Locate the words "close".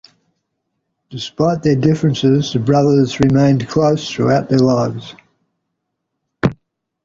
3.69-4.09